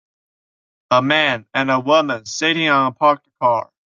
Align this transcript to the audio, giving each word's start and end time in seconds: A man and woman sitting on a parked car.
A 0.89 0.99
man 1.03 1.45
and 1.53 1.69
woman 1.85 2.25
sitting 2.25 2.67
on 2.69 2.87
a 2.87 2.91
parked 2.91 3.27
car. 3.39 3.69